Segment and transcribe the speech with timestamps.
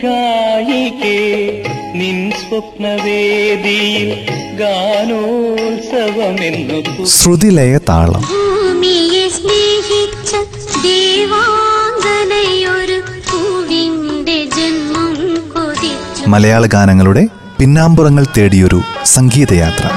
[0.00, 1.62] ഗായികേ
[1.94, 4.14] നിൻ സ്വപ്നവേദിയിൽ
[4.58, 8.22] ഗാനോത്സവമെന്നു ശ്രുതിലയ താളം.
[8.22, 10.34] ഭൂമിയെ സ്നേഹിച്ച
[10.82, 16.26] ദേവാംഗനയൊരു പൂവിന്റെ ജന്മം കൊതിച്ചു.
[16.26, 17.28] മലയാള ഗാനങ്ങളുടെ
[17.58, 19.88] പിന്നാമ്പുറങ്ങൾ തേടിയൊരു സംഗീതയാത്ര.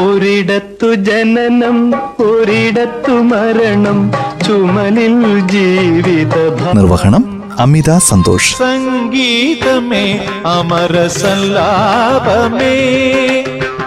[0.00, 4.12] ഒരിടത്തു ജനനം ഒരിടത്തു മരണം
[4.46, 6.34] ചുമലിൽ ജീവിത
[6.74, 8.56] നിർവഹണം അമിത സന്തോഷ്.
[8.56, 12.74] സംഗീതമേ അമര സല്ലാപമേ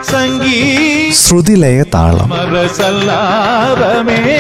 [0.02, 2.34] സംഗീത ശ്രുതിലയ താളം.
[2.34, 4.38] അമര സല്ലാപമേ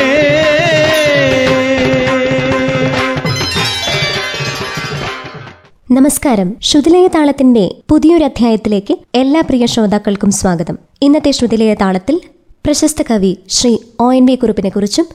[5.91, 6.55] നമസ്കാരം.
[6.61, 10.77] ശ്രുതിലയ താളത്തിന്റെ പുതിയൊരു അധ്യായത്തിലേക്ക് എല്ലാ പ്രിയ ശ്രോതാക്കൾക്കും സ്വാഗതം.
[11.01, 12.21] ഇന്നത്തെ ശ്രുതിലയ താളത്തിൽ
[12.65, 15.05] പ്രശസ്ത കവി ശ്രീ ഒ എൻ വി കുറിപ്പിനെ കുറിച്ചും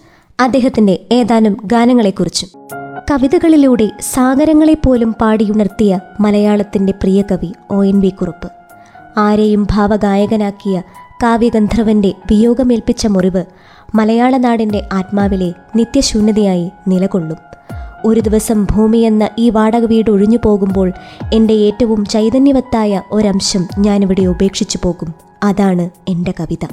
[0.41, 2.82] അദ്ദേഹത്തിന്റെ ഏതാനും ഗാനങ്ങളെക്കുറിച്ചും.
[3.11, 8.51] കവിതകളിലൂടെ സാഗരങ്ങളെ പോലും പാടിയുണർത്തിയ മലയാളത്തിന്റെ പ്രിയ കവി ഒ എൻ വി കുറുപ്പ്.
[9.17, 10.83] ആരെയും ഭാവഗായകനാക്കിയ
[11.23, 13.45] കാവ്യഗന്ധർവന്റെ വിയോഗമേൽപ്പിച്ച മുറിവ്
[13.95, 17.37] മലയാള നാടിന്റെ ആത്മാവിലെ നിത്യശൂന്യതയായി നിലകൊള്ളും.
[18.05, 20.93] ഒരു ദിവസം ഭൂമിയെന്ന ഈ വാടക വീട് ഒഴിഞ്ഞു പോകുമ്പോൾ
[21.33, 25.15] എന്റെ ഏറ്റവും ചൈതന്യവത്തായ ഒരംശം ഞാനിവിടെ ഉപേക്ഷിച്ചു പോകും.
[25.43, 26.65] അതാണ് എന്റെ കവിത.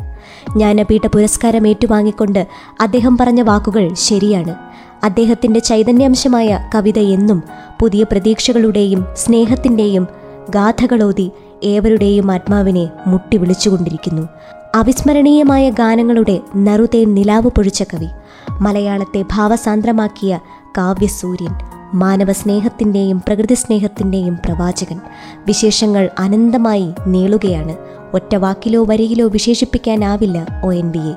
[0.54, 2.48] ജ്ഞാനപീഠ പുരസ്കാരം ഏറ്റുവാങ്ങിക്കൊണ്ട്
[2.82, 4.69] അദ്ദേഹം പറഞ്ഞ വാക്കുകൾ ശരിയാണ്.
[5.04, 7.44] അദ്ദേഹത്തിന്റെ ചൈതന്യാംശമായ കവിത എന്നും
[7.82, 10.08] പുതിയ പ്രതീക്ഷകളുടെയും സ്നേഹത്തിന്റെയും
[10.50, 11.32] ഗാഥകളോതി
[11.64, 14.28] ഏവരുടെയും ആത്മാവിനെ മുട്ടി വിളിച്ചുകൊണ്ടിരിക്കുന്നു
[14.76, 18.08] അവിസ്മരണീയമായ ഗാനങ്ങളുടെ നറുതേൻ നിലാവ് പൊഴിച്ച കവി
[18.52, 20.40] മലയാളത്തെ ഭാവസാന്ദ്രമാക്കിയ
[20.78, 21.54] കാവ്യസൂര്യൻ
[21.94, 25.00] മാനവ സ്നേഹത്തിന്റെയും പ്രകൃതി സ്നേഹത്തിന്റെയും പ്രവാചകൻ.
[25.46, 27.76] വിശേഷങ്ങൾ അനന്തമായി നീളുകയാണ്.
[28.14, 31.14] ഒറ്റ വാക്കിലോ വരിയിലോ വിശേഷിപ്പിക്കാനാവില്ല ഒ എൻ ബിയെ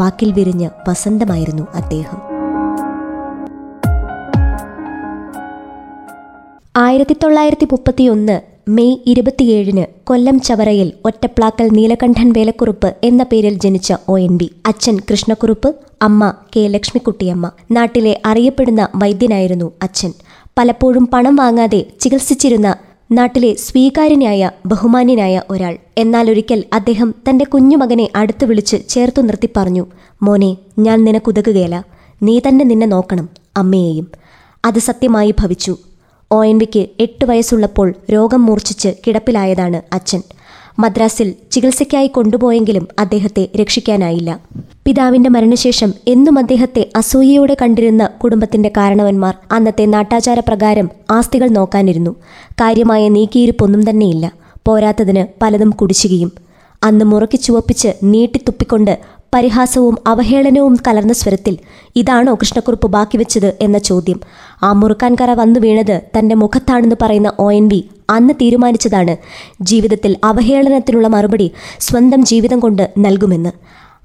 [0.00, 2.29] വാക്കിൽ വിരിഞ്ഞ വസന്തമായിരുന്നു അദ്ദേഹം.
[6.74, 8.40] ആയിരത്തി തൊള്ളായിരത്തി മുപ്പത്തിയൊന്ന്
[8.70, 15.74] മെയ് ഇരുപത്തിയേഴിന് കൊല്ലം ചവറയിൽ ഒറ്റപ്ലാക്കൽ നീലകണ്ഠൻ വേലക്കുറുപ്പ് എന്ന പേരിൽ ജനിച്ച ഒ എൻ ബി അച്ഛൻ കൃഷ്ണക്കുറുപ്പ്
[16.02, 17.50] അമ്മ കെ ലക്ഷ്മിക്കുട്ടിയമ്മ.
[17.70, 20.12] നാട്ടിലെ അറിയപ്പെടുന്ന വൈദ്യനായിരുന്നു അച്ഛൻ.
[20.58, 22.76] പലപ്പോഴും പണം വാങ്ങാതെ ചികിത്സിച്ചിരുന്ന
[23.12, 25.76] നാട്ടിലെ സ്വീകാര്യനായ ബഹുമാന്യനായ ഒരാൾ.
[25.98, 29.86] എന്നാൽ ഒരിക്കൽ അദ്ദേഹം തന്റെ കുഞ്ഞുമകനെ അടുത്ത് വിളിച്ച് ചേർത്തു നിർത്തി പറഞ്ഞു
[30.22, 31.84] മോനെ ഞാൻ നിനക്കുതകുകയല്ല
[32.22, 34.08] നീ തന്നെ നിന്നെ നോക്കണം അമ്മയെയും.
[34.64, 35.76] അത് സത്യമായി ഭവിച്ചു.
[36.32, 40.22] ഒ എൻ വിക്ക് എട്ട് വയസ്സുള്ളപ്പോൾ രോഗം മൂർച്ഛിച്ച് കിടപ്പിലായതാണ് അച്ഛൻ.
[40.78, 44.40] മദ്രാസിൽ ചികിത്സയ്ക്കായി കൊണ്ടുപോയെങ്കിലും അദ്ദേഹത്തെ രക്ഷിക്കാനായില്ല.
[44.86, 52.10] പിതാവിന്റെ മരണശേഷം എന്നും അദ്ദേഹത്തെ അസൂയയോടെ കണ്ടിരുന്ന കുടുംബത്തിന്റെ കാരണവന്മാർ അന്നത്തെ നാട്ടാചാര പ്രകാരം ആസ്തികൾ നോക്കാനിരുന്നു.
[52.52, 54.32] കാര്യമായ നീക്കിയിരിപ്പൊന്നും തന്നെയില്ല.
[54.66, 56.32] പോരാത്തതിന് പലതും കുടിച്ചുകയും
[56.82, 58.98] അന്ന് മുറക്കി ചുവപ്പിച്ച് നീട്ടിത്തുപ്പിക്കൊണ്ട്
[59.34, 61.58] പരിഹാസവും അവഹേളനവും കലർന്ന സ്വരത്തിൽ
[61.96, 63.56] ഇതാണോ കൃഷ്ണക്കുറുപ്പ് ബാക്കി വെച്ചത്?
[63.60, 64.20] എന്ന ചോദ്യം.
[64.62, 67.52] ആ മുറുക്കാൻകര വന്നു വീണത് തന്റെ മുഖത്താണെന്ന് പറയുന്ന ഒ.
[67.52, 67.68] എൻ.
[67.68, 67.84] വി.
[68.10, 69.16] അന്ന് തീരുമാനിച്ചതാണ്
[69.60, 73.50] ജീവിതത്തിൽ അവഹേളനത്തിനുള്ള മറുപടി സ്വന്തം ജീവിതം കൊണ്ട് നൽകുമെന്ന്.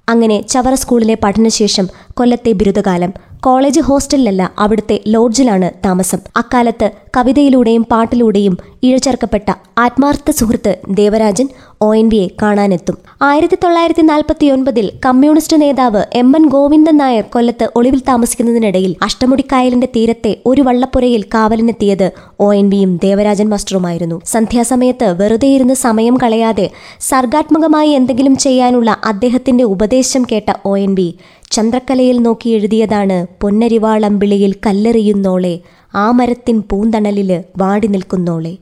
[0.10, 3.14] അങ്ങനെ ചവറ സ്കൂളിലെ പഠനശേഷം കൊല്ലത്തെ ബിരുദകാലം
[3.46, 6.20] കോളേജ് ഹോസ്റ്റലിലല്ല അവിടുത്തെ ലോഡ്ജിലാണ് താമസം.
[6.38, 11.48] അക്കാലത്ത് കവിതയിലൂടെയും പാട്ടിലൂടെയും ഇഴചേർക്കപ്പെട്ട ആത്മാർത്ഥ സുഹൃത്ത് ദേവരാജൻ
[11.82, 12.96] ഒ എൻ വിയെ കാണാനെത്തും.
[13.22, 20.32] ആയിരത്തി തൊള്ളായിരത്തി നാൽപ്പത്തി ഒൻപതിൽ കമ്മ്യൂണിസ്റ്റ് നേതാവ് എം എൻ ഗോവിന്ദൻ നായർ കൊല്ലത്ത് ഒളിവിൽ താമസിക്കുന്നതിനിടയിൽ അഷ്ടമുടിക്കായലിന്റെ തീരത്തെ
[20.46, 22.08] ഒരു വള്ളപ്പുരയിൽ കാവലിനെത്തിയത്
[22.40, 24.22] ഒ എൻ വിയും ദേവരാജൻ മാസ്റ്ററുമായിരുന്നു.
[24.26, 26.68] സന്ധ്യാസമയത്ത് വെറുതെ ഇരുന്ന് സമയം കളയാതെ
[27.12, 31.10] സർഗാത്മകമായി എന്തെങ്കിലും ചെയ്യാനുള്ള അദ്ദേഹത്തിന്റെ ഉപദേശം കേട്ട ഒ എൻ വി
[31.52, 35.60] ചന്ദ്രക്കലയിൽ നോക്കി എഴുതിയതാണ് പൊന്നരിവാളമ്പിളിയിൽ കല്ലെറിയുന്നോളെ
[35.96, 38.58] ആ മരത്തിൻ പൂന്തണലിൽ വാടി നിൽക്കുന്നോളെ.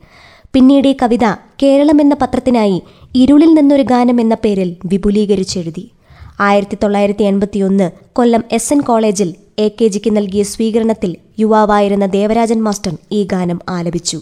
[0.53, 1.25] പിന്നീട് ഈ കവിത
[1.63, 2.81] കേരളം എന്ന പത്രത്തിനായി
[3.15, 5.91] ഇരുളിൽ നിന്നൊരു ഗാനം എന്ന പേരിൽ വിപുലീകരിച്ചെഴുതി.
[6.39, 12.93] ആയിരത്തി തൊള്ളായിരത്തി എൺപത്തിയൊന്ന് കൊല്ലം എസ് എൻ കോളേജിൽ എ കെ ജിക്ക് നൽകിയ സ്വീകരണത്തിൽ യുവാവായിരുന്ന ദേവരാജൻ മാസ്റ്റർ
[13.11, 14.21] ഈ ഗാനം ആലപിച്ചു.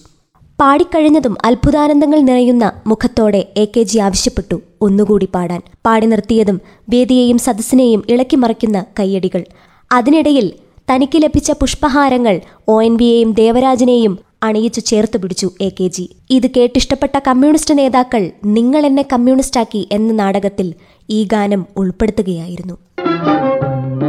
[0.61, 5.61] പാടിക്കഴിഞ്ഞതും അത്ഭുതാനന്ദങ്ങൾ നിറയുന്ന മുഖത്തോടെ എ കെ ജി ആവശ്യപ്പെട്ടു ഒന്നുകൂടി പാടാൻ.
[5.85, 9.43] പാടി നിർത്തിയതും വേദിയെയും സദസ്സിനെയും ഇളക്കി മറിക്കുന്ന കയ്യടികൾ.
[9.91, 10.47] അതിനിടയിൽ
[10.91, 16.09] തനിക്ക് ലഭിച്ച പുഷ്പഹാരങ്ങൾ ഒ എൻ വിയെയും ദേവരാജനെയും അണിയിച്ചു ചേർത്ത് പിടിച്ചു എ കെ ജി.
[16.29, 20.73] ഇത് കേട്ടിഷ്ടപ്പെട്ട കമ്മ്യൂണിസ്റ്റ് നേതാക്കൾ നിങ്ങൾ എന്നെ കമ്മ്യൂണിസ്റ്റാക്കി എന്ന നാടകത്തിൽ
[21.09, 22.77] ഈ ഗാനം ഉൾപ്പെടുത്തുകയായിരുന്നു.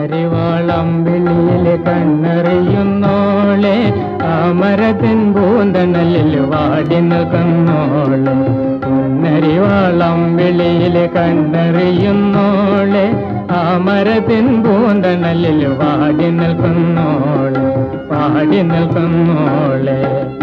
[0.03, 8.37] അരിവാളമ്പിളിയിലെ കണ്ണറിയുന്നോളെ അമരത്തിൻ പൂന്തണലിൽ വാടി നിൽക്കുന്നോളെ.
[8.87, 13.15] പൊന്നരിവാളമ്പിളിയിലെ കണ്ണറിയുന്നോളെ
[13.51, 17.65] അമരത്തിൻ പൂന്തണലിൽ വാടി നിൽക്കുന്നോളെ.
[18.11, 20.42] പാടി നിൽക്കുന്നോളെ.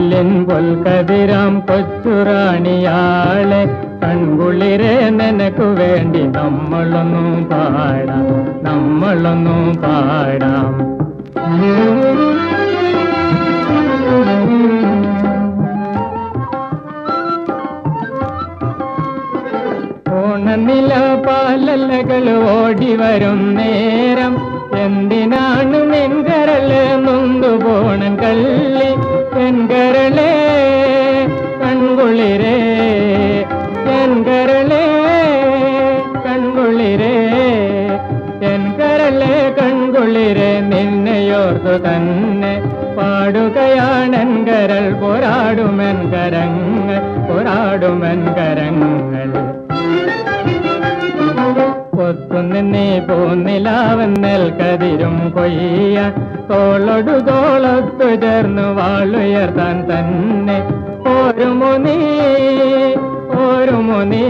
[0.00, 3.62] പുൽക്കുടിലിൻ പൊൽക്കതിരാം കൊച്ചുറാണിയാളെ.
[4.02, 8.24] കൺകുളിരെ നിനക്കു വേണ്ടി നമ്മളൊന്നും പാടാം
[8.66, 10.70] നമ്മളൊന്നും പാടാം.
[20.20, 20.92] ഓണനില
[21.26, 24.34] പാലലകൾ ഓടി വരും നേരം.
[24.84, 26.70] എന്തിനാണ് മെൻകരൽ
[27.04, 28.90] നൊന്തു പോണൻ കള്ളി?
[29.50, 30.32] പെൺകരളേ
[31.60, 32.58] കൺകുളിരേ
[33.94, 34.84] എൻകരളേ
[36.26, 37.16] കൺകുളിരേ
[38.50, 42.52] എൻകരളേ കൺകുളിരേ നിന്നെയോർത്തു തന്നെ
[42.98, 49.28] പാടുകയാണെൻ കരൾ പോരാടുമെൻ കരങ്ങൾ പോരാടുമെൻ കരങ്ങൾ.
[52.60, 56.12] പൊത്തുനിന്നേ പോന്നിലാവെന്നൽ കതിരും കൊയ്യ.
[56.50, 60.58] തോളൊടു തോളത്തു ചേർന്നു വാളുയർത്താൻ തന്നെ.
[61.10, 61.96] ഒരു മുനി
[63.44, 64.26] ഒരു മുനി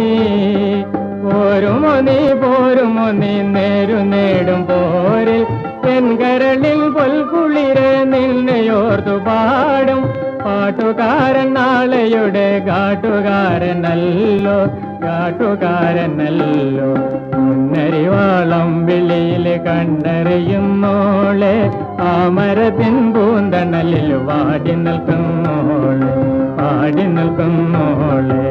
[1.25, 5.43] ഒരു മുനി പോരുമോ നീ നേരു നേടും പോരിൽ.
[5.91, 10.19] എൻ കരളിൽ പൊൽക്കുളിരെ നിന്നെയോർത്തു പാടും.
[10.60, 14.56] പാട്ടുകാരൻ നാളെയുടെ കാട്ടുകാരനല്ലോ
[15.04, 16.88] കാട്ടുകാരനല്ലോ.
[17.36, 21.54] മുന്നരിവാളം വിളിയിൽ കണ്ടറിയുന്നോളെ
[22.00, 26.12] ആ മരത്തിൻ പൂന്തണലിൽ വാടി നിൽക്കുന്നോളെ
[26.58, 28.44] പാടി നിൽക്കുന്നോളെ.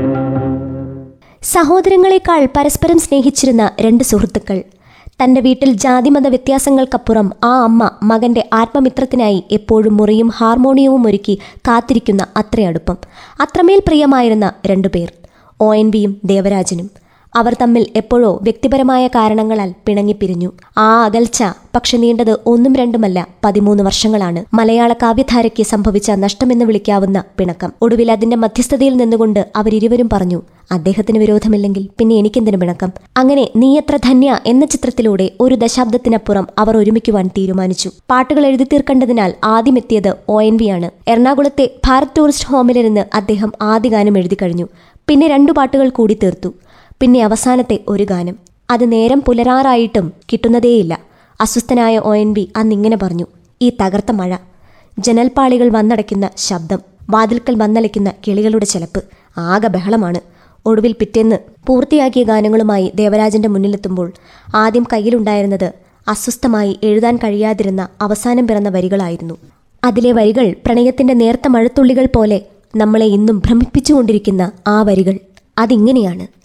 [1.43, 4.63] സഹോദരങ്ങളെക്കാൾ പരസ്പരം സ്നേഹിച്ചിരുന്ന രണ്ട് സുഹൃത്തുക്കൾ.
[5.23, 12.97] തന്റെ വീട്ടിൽ ജാതിമത വ്യത്യാസങ്ങൾക്കപ്പുറം ആ അമ്മ മകന്റെ ആത്മമിത്രത്തിനായി എപ്പോഴും മുറിയും ഹാർമോണിയവും ഒരുക്കി കാത്തിരിക്കുന്ന അത്രയടുപ്പം.
[13.41, 15.11] അത്രമേൽ പ്രിയമായിരുന്ന രണ്ടുപേർ
[15.61, 16.89] ഒ എൻ വിയും ദേവരാജനും.
[17.35, 20.51] അവർ തമ്മിൽ എപ്പോഴോ വ്യക്തിപരമായ കാരണങ്ങളാൽ പിണങ്ങിപ്പിരിഞ്ഞു.
[20.77, 21.43] ആ അകൽച്ച
[21.75, 24.45] പക്ഷെ നീണ്ടത് ഒന്നും രണ്ടുമല്ല പതിമൂന്ന് വർഷങ്ങളാണ്.
[24.53, 27.71] മലയാള കാവ്യധാരയ്ക്ക് സംഭവിച്ച നഷ്ടമെന്ന് വിളിക്കാവുന്ന പിണക്കം.
[27.81, 30.41] ഒടുവിൽ അതിന്റെ മധ്യസ്ഥതയിൽ നിന്നുകൊണ്ട് അവരിരുവരും പറഞ്ഞു
[30.71, 32.91] അദ്ദേഹത്തിന് വിരോധമില്ലെങ്കിൽ പിന്നെ എനിക്കെന്തിനു പിണക്കം?
[33.17, 37.91] അങ്ങനെ നീയത്ര ധന്യ എന്ന ചിത്രത്തിലൂടെ ഒരു ദശാബ്ദത്തിനപ്പുറം അവർ ഒരുമിക്കുവാൻ തീരുമാനിച്ചു.
[38.09, 40.91] പാട്ടുകൾ എഴുതി തീർക്കേണ്ടതിനാൽ ആദ്യം എത്തിയത് ഒ എൻ വി ആണ്.
[41.07, 44.67] എറണാകുളത്തെ ഭാരത് ടൂറിസ്റ്റ് ഹോമിലിരുന്ന് അദ്ദേഹം ആദ്യ ഗാനം എഴുതി കഴിഞ്ഞു.
[45.07, 46.53] പിന്നെ രണ്ടു പാട്ടുകൾ കൂടി തീർത്തു.
[46.99, 48.35] പിന്നെ അവസാനത്തെ ഒരു ഗാനം.
[48.71, 50.99] അത് നേരം പുലരാറായിട്ടും കിട്ടുന്നതേയില്ല.
[51.41, 53.25] അസ്വസ്ഥനായ ഒ എൻ ബി അന്നിങ്ങനെ പറഞ്ഞു.
[53.61, 54.37] ഈ തകർത്ത മഴ.
[54.99, 56.79] ജനൽപാളികൾ വന്നടയ്ക്കുന്ന ശബ്ദം.
[57.09, 59.03] വാതിൽക്കൽ വന്നലയ്ക്കുന്ന കിളികളുടെ ചെലപ്പ്.
[59.37, 60.21] ആകെ ബഹളമാണ്.
[60.65, 61.35] ഒടുവിൽ പിറ്റേന്ന്
[61.67, 64.11] പൂർത്തിയാക്കിയ ഗാനങ്ങളുമായി ദേവരാജന്റെ മുന്നിലെത്തുമ്പോൾ
[64.55, 65.71] ആദ്യം കയ്യിലുണ്ടായിരുന്നത്
[66.07, 69.37] അസ്വസ്ഥമായി എഴുതാൻ കഴിയാതിരുന്ന അവസാനം പിറന്ന വരികളായിരുന്നു.
[69.83, 72.41] അതിലെ വരികൾ പ്രണയത്തിന്റെ നേർത്ത മഴത്തുള്ളികൾ പോലെ
[72.75, 75.19] നമ്മളെ ഇന്നും ഭ്രമിപ്പിച്ചുകൊണ്ടിരിക്കുന്ന ആ വരികൾ.
[75.57, 76.38] അതിങ്ങനെയാണ്.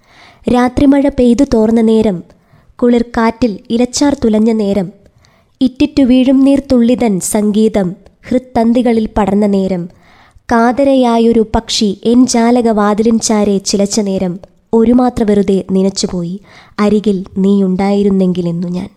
[0.53, 2.23] രാത്രിമഴ പെയ്തു തോർന്ന നേരം
[2.83, 4.93] കുളിർ കാറ്റിൽ ഇലച്ചാർ തുലഞ്ഞ നേരം
[5.61, 7.97] ഇറ്റിറ്റു വീഴും നീർ തുള്ളിതൻ സംഗീതം
[8.29, 9.89] ഹൃത്തന്തികളിൽ പടർന്ന നേരം
[10.53, 14.39] കാതരയായൊരു പക്ഷി എൻ ജാലകവാതിലിൻ ചാരെ ചിലച്ച നേരം
[14.75, 16.41] ഒരു മാത്ര വെറുതെ നനച്ചുപോയി
[16.79, 18.89] അരികിൽ നീയുണ്ടായിരുന്നെങ്കിലെന്നു ഞാൻ.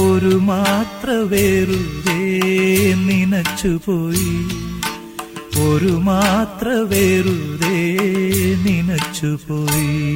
[0.02, 4.60] ഒരു മാത്ര വെറുതെ നനച്ചുപോയി.
[5.70, 8.08] ഒരു മാത്ര വെറുതെ
[8.66, 10.10] നനച്ചുപോയി.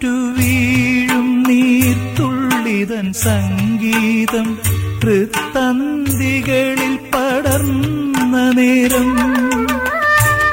[0.00, 4.58] ഇറ്റിറ്റു വീഴും നീർത്തുള്ളിതൻ സംഗീതം.
[5.02, 9.16] തൃത്തന്തികളിൽ പടർന്ന നേരം.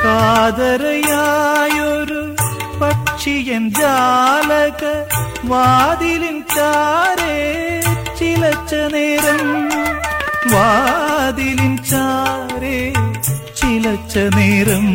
[0.04, 2.36] കാതരയായൊരു
[2.82, 4.84] പക്ഷിയൻ ജാലക
[5.46, 7.38] വാതിലിൻ ചാരേ
[8.20, 9.44] ചിലച്ച നേരം.
[10.52, 12.94] വാതിലിൻ ചാരേ
[13.58, 14.88] ചിലച്ച നേരം.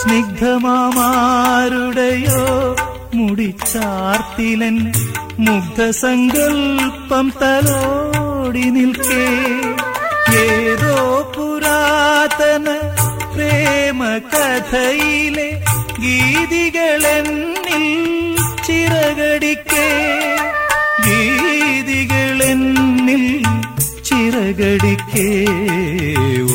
[0.00, 2.42] സ്നിഗ്ധമാമാരുടെയോ
[3.14, 4.92] മുടിച്ചാർത്തിലൻ
[5.38, 9.26] മുഗ്ധസങ്കൽപ്പം തലോടി നിൽക്കേ.
[10.42, 10.96] ഏതോ
[11.36, 12.66] പുരാതന
[13.34, 14.00] പ്രേമ
[14.32, 15.48] കഥയിലെ
[16.00, 17.84] ഗീതികളെന്നിൽ
[18.66, 19.86] ചിറകടിക്കേ.
[21.88, 23.24] ഗീതികളെന്നിൽ
[24.06, 25.26] ചിറകടിക്കേ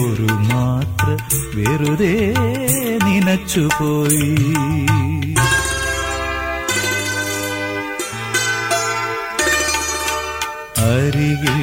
[0.01, 1.07] ഒരു മാത്ര
[1.55, 2.15] വെറുതെ
[3.05, 4.29] നനച്ചുപോയി
[10.85, 11.61] അരികിൽ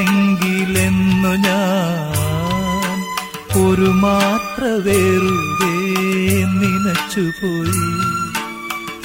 [0.00, 2.98] നീയുണ്ടായിരുന്നെങ്കിലെന്നു ഞാൻ
[3.62, 5.74] ഒരു മാത്ര വെറുതെ
[6.54, 7.82] നനച്ചുപോയി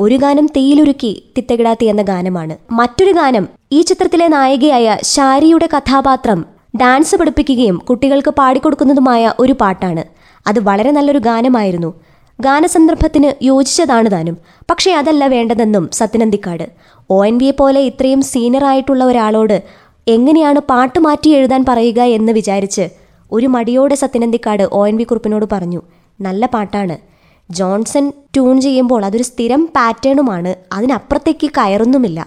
[0.00, 2.56] ഒരു ഗാനം തേയിലൊരുക്കി തിത്തകിടാത്തി എന്ന ഗാനമാണ്.
[2.70, 6.44] മറ്റൊരു ഗാനം ഈ ചിത്രത്തിലെ നായികയായ ഷാരിയുടെ കഥാപാത്രം
[6.80, 10.04] ഡാൻസ് പഠിപ്പിക്കുകയും കുട്ടികൾക്ക് പാടിക്കൊടുക്കുന്നതുമായ ഒരു പാട്ടാണ്.
[10.46, 11.94] അത് വളരെ നല്ലൊരു ഗാനമായിരുന്നു.
[12.40, 14.36] ഗാനസന്ദർഭത്തിന് യോജിച്ചതാണ് താനും.
[14.70, 16.66] പക്ഷേ അതല്ല വേണ്ടതെന്നും സത്യനന്ദിക്കാട്.
[17.10, 19.62] ഒ എൻ വിയെ പോലെ ഇത്രയും സീനിയറായിട്ടുള്ള ഒരാളോട്
[20.06, 22.88] എങ്ങനെയാണ് പാട്ട് മാറ്റി എഴുതാൻ പറയുക എന്ന് വിചാരിച്ച്
[23.32, 25.82] ഒരു മടിയോടെ സത്യനന്ദിക്കാട് ഒ എൻ വി കുറിപ്പിനോട് പറഞ്ഞു.
[26.20, 27.15] നല്ല പാട്ടാണ്.
[27.50, 30.54] ജോൺസൺ ട്യൂൺ ചെയ്യുമ്പോൾ അതൊരു സ്ഥിരം പാറ്റേണുമാണ്.
[30.72, 32.26] അതിനപ്പുറത്തേക്ക് കയറൊന്നുമില്ല.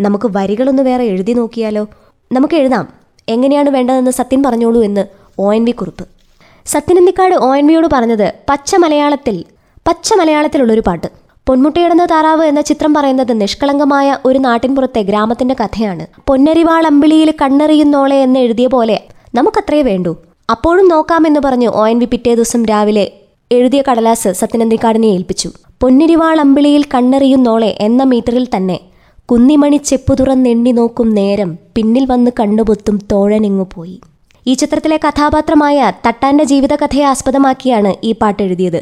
[0.00, 1.88] നമുക്ക് വരികളൊന്ന് വേറെ എഴുതി നോക്കിയാലോ?
[2.32, 2.88] നമുക്ക് എഴുതാം.
[3.28, 5.04] എങ്ങനെയാണ് വേണ്ടതെന്ന് സത്യൻ പറഞ്ഞോളൂ എന്ന്
[5.38, 6.08] ഒ എൻ വി കുറിപ്പ്.
[6.66, 8.32] സത്യനന്ദിക്കാട് ഒ എൻ വിയോട് പറഞ്ഞത്?
[8.50, 9.44] പച്ച മലയാളത്തിൽ
[9.88, 11.06] പച്ച മലയാളത്തിലുള്ളൊരു പാട്ട്.
[11.46, 16.06] പൊന്മുട്ടയിടുന്ന താറാവ് എന്ന ചിത്രം പറയുന്നത് നിഷ്കളങ്കമായ ഒരു നാട്ടിൻപുറത്തെ ഗ്രാമത്തിന്റെ കഥയാണ്.
[16.26, 19.02] പൊന്നരിവാൾ അമ്പിളിയിൽ കണ്ണെറിയുന്നോളെ എന്ന് എഴുതിയ പോലെ
[19.34, 20.16] നമുക്കത്രേ വേണ്ടൂ.
[20.50, 23.12] അപ്പോഴും നോക്കാമെന്ന് പറഞ്ഞു ഒ എൻ വി പിറ്റേ ദിവസം രാവിലെ
[23.50, 25.48] എഴുതിയ കടലാസ് സത്യനന്ദിക്കാടിനെ ഏൽപ്പിച്ചു.
[25.80, 28.80] പൊന്നിരിവാൾ അമ്പിളിയിൽ കണ്ണെറിയുന്നോളെ എന്ന മീറ്ററിൽ തന്നെ
[29.28, 34.00] കുന്നിമണി ചെപ്പു തുറന്നെണ്ണി നോക്കും നേരം പിന്നിൽ വന്ന് കണ്ണുപൊത്തും തോഴനിങ്ങു പോയി.
[34.46, 38.80] ഈ ചിത്രത്തിലെ കഥാപാത്രമായ തട്ടാന്റെ ജീവിതകഥയെ ആസ്പദമാക്കിയാണ് ഈ പാട്ട് എഴുതിയത്.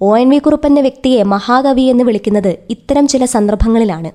[0.00, 0.16] ഒ.
[0.18, 0.28] എൻ.
[0.28, 0.38] വി.
[0.38, 4.10] കുറുപ്പ് എന്ന വ്യക്തിയെ മഹാകവി എന്ന് വിളിക്കുന്നത് ഇത്തരം ചില സന്ദർഭങ്ങളിലാണ്.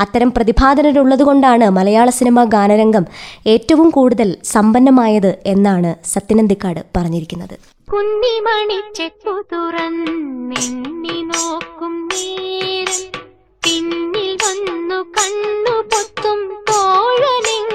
[0.00, 3.06] അത്തരം പ്രതിഭാധനരുള്ളതുകൊണ്ടാണ് മലയാള സിനിമാ ഗാനരംഗം
[3.46, 7.75] ഏറ്റവും കൂടുതൽ സമ്പന്നമായത് എന്നാണ് സത്യനന്ദിക്കാട് പറഞ്ഞിരിക്കുന്നത്.
[7.88, 13.02] കുന്നിമണി ചെപ്പു തുറന്നെണ്ണി നോക്കും നേരം
[13.62, 17.65] പിന്നിൽ വന്നു കണ്ണു പൊത്തും തോഴനെങ്ങു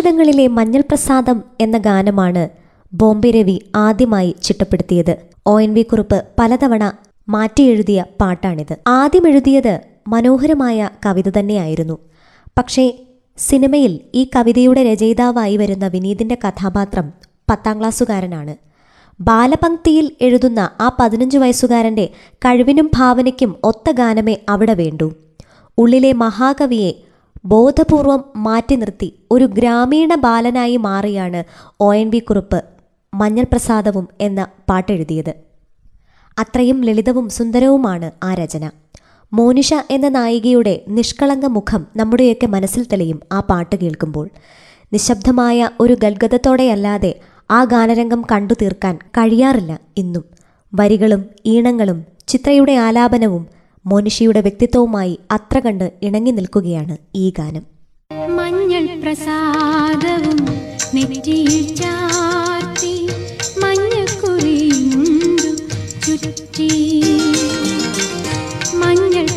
[0.00, 2.48] അക്ഷതങ്ങളിലെ മഞ്ഞൾ പ്രസാദം എന്ന ഗാനമാണ്
[2.92, 5.16] ബോംബെ രവി ആദ്യമായി ചിട്ടപ്പെടുത്തിയത്.
[5.46, 6.92] ഒ എൻ വി കുറുപ്പ് പലതവണ
[7.28, 8.76] മാറ്റിയെഴുതിയ പാട്ടാണിത്.
[8.86, 11.98] ആദ്യം എഴുതിയത് മനോഹരമായ കവിത തന്നെയായിരുന്നു.
[12.58, 12.84] പക്ഷേ
[13.38, 17.12] സിനിമയിൽ ഈ കവിതയുടെ രചയിതാവായി വരുന്ന വിനീതിന്റെ കഥാപാത്രം
[17.50, 18.56] പത്താം ക്ലാസ്സുകാരനാണ്.
[19.20, 25.12] ബാലപംക്തിയിൽ എഴുതുന്ന ആ പതിനഞ്ചു വയസ്സുകാരന്റെ കഴിവിനും ഭാവനയ്ക്കും ഒത്ത ഗാനമേ അവിടെ വേണ്ടൂ.
[25.78, 26.92] ഉള്ളിലെ മഹാകവിയെ
[27.44, 31.44] ബോധപൂർവം മാറ്റി നിർത്തി ഒരു ഗ്രാമീണ ബാലനായി മാറിയാണ്
[31.80, 32.64] ഒ എൻ വി കുറുപ്പ്
[33.14, 35.34] മഞ്ഞൾ പ്രസാദവും എന്ന പാട്ടെഴുതിയത്.
[36.38, 38.70] അത്രയും ലളിതവും സുന്ദരവുമാണ് ആ രചന.
[39.32, 44.28] മോനിഷ എന്ന നായികയുടെ നിഷ്കളങ്ക മുഖം നമ്മുടെയൊക്കെ മനസ്സിൽ തെളിയും ആ പാട്ട് കേൾക്കുമ്പോൾ.
[44.92, 47.14] നിശബ്ദമായ ഒരു ഗദ്ഗതത്തോടെയല്ലാതെ
[47.50, 50.24] ആ ഗാനരംഗം കണ്ടു തീർക്കാൻ കഴിയാറില്ല ഇന്നും.
[50.74, 57.62] വരികളും ഈണങ്ങളും ചിത്രയുടെ ആലാപനവും മോനിഷയുടെ വ്യക്തിത്വവുമായി അത്ര കണ്ട് ഇണങ്ങി നിൽക്കുകയാണ് ഈ ഗാനം.
[58.36, 60.46] മഞ്ഞൾ പ്രസാദവും
[66.06, 67.00] ചുറ്റി.
[68.74, 69.29] മഞ്ഞൾ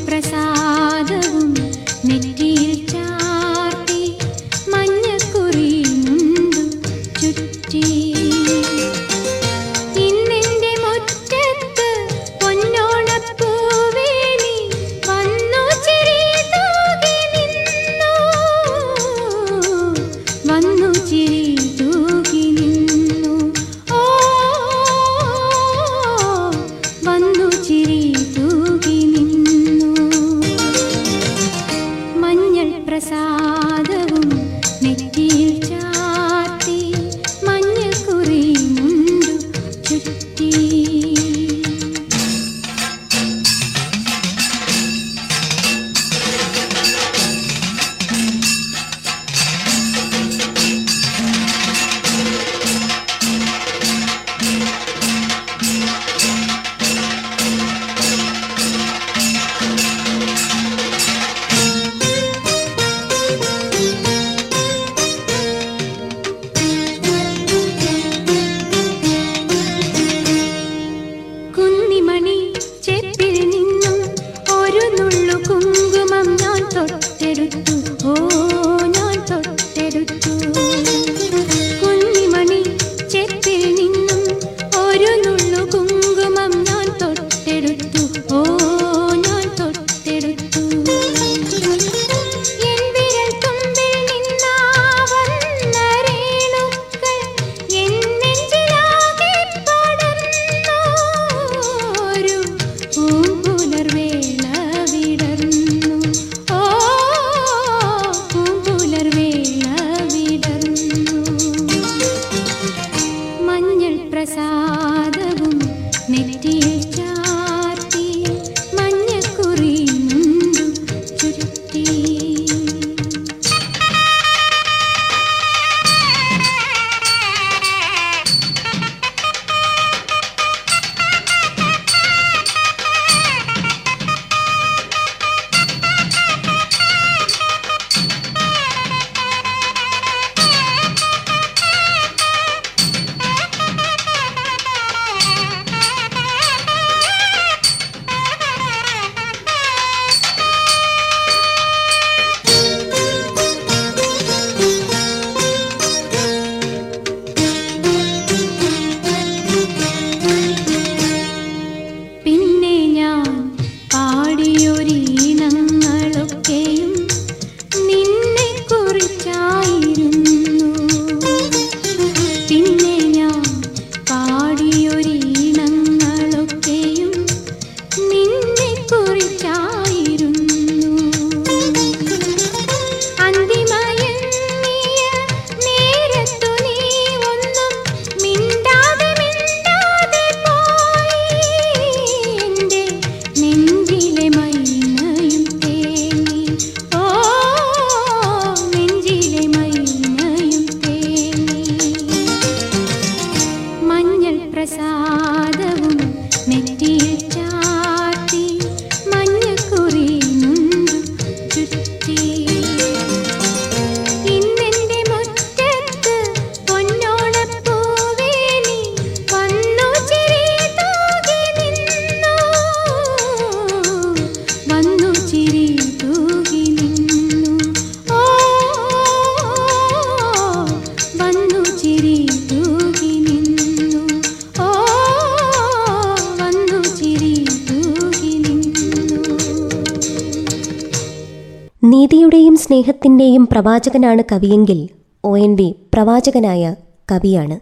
[242.84, 244.90] സ്നേഹത്തിന്റെയും പ്രവാചകനാണ് കവിയെങ്കിൽ
[245.24, 246.76] ഒ എൻ വി പ്രവാചകനായ
[247.12, 247.60] കവിയാണ്.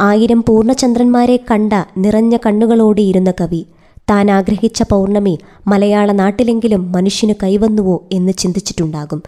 [0.00, 3.66] ആയിരം പൂർണചന്ദ്രന്മാരെ കണ്ട നിറഞ്ഞ കണ്ണുകളോടെയിരുന്ന കവി
[4.10, 9.22] താൻ ആഗ്രഹിച്ച പൗർണമി മലയാള നാട്ടിലെങ്കിലും മനുഷ്യന് കൈവന്നുവോ എന്ന് ചിന്തിച്ചിട്ടുണ്ടാകും.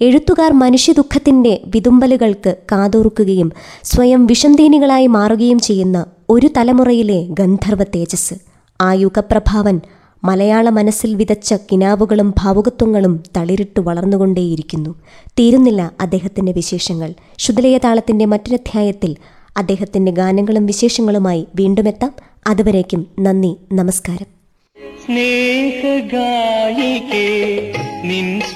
[0.00, 3.52] എഴുത്തുകാർ മനുഷ്യദുഃഖത്തിന്റെ വിതുമ്പലുകൾക്ക് കാതോർക്കുകയും
[3.84, 8.34] സ്വയം വിഷന്തീനികളായി മാറുകയും ചെയ്യുന്ന ഒരു തലമുറയിലെ ഗന്ധർവ തേജസ്.
[8.80, 9.80] ആ യുഗപ്രഭാവൻ
[10.24, 14.90] മലയാള മനസ്സിൽ വിതച്ച കിനാവുകളും ഭാവുകത്വങ്ങളും തളിരിട്ട് വളർന്നുകൊണ്ടേയിരിക്കുന്നു.
[15.28, 17.14] തീരുന്നില്ല അദ്ദേഹത്തിന്റെ വിശേഷങ്ങൾ.
[17.38, 19.16] ശുദ്ധലയ താളത്തിന്റെ മറ്റൊരധ്യായത്തിൽ
[19.56, 22.12] അദ്ദേഹത്തിന്റെ ഗാനങ്ങളും വിശേഷങ്ങളുമായി വീണ്ടും എത്താം.
[22.46, 24.34] അതുവരേക്കും നന്ദി നമസ്കാരം.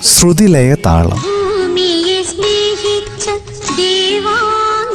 [0.03, 1.19] ശ്രുതിലയ താളം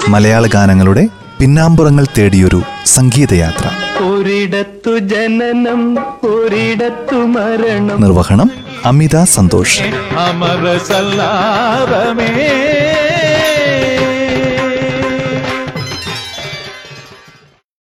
[0.07, 1.07] മലയാള ഗാനങ്ങളുടെ
[1.39, 3.82] പിന്നാമ്പുറങ്ങൾ തേടിയൊരു സംഗീതയാത്ര.
[4.13, 5.81] ഒരിടത്തു ജനനം
[6.25, 8.01] ഒരിടത്തു മരണം.
[8.01, 8.51] നിർവഹണം
[8.85, 9.81] അമിത സന്തോഷ്.
[10.17, 12.51] അമര സല്ലാപമേ